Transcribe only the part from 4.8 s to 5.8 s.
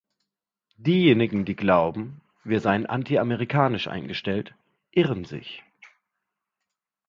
irren sich.